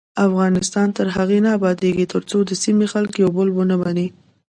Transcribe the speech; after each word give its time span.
افغانستان 0.27 0.87
تر 0.97 1.07
هغو 1.15 1.37
نه 1.45 1.49
ابادیږي، 1.57 2.05
ترڅو 2.13 2.37
د 2.45 2.51
سیمې 2.63 2.85
خلک 2.93 3.13
یو 3.23 3.29
بل 3.37 3.47
ومني. 3.53 4.07